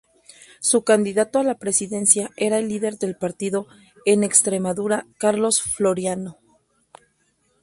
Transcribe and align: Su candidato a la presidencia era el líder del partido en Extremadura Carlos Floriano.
Su 0.61 0.83
candidato 0.83 1.37
a 1.37 1.43
la 1.43 1.59
presidencia 1.59 2.31
era 2.35 2.57
el 2.57 2.69
líder 2.69 2.97
del 2.97 3.15
partido 3.17 3.67
en 4.03 4.23
Extremadura 4.23 5.05
Carlos 5.19 5.61
Floriano. 5.61 6.39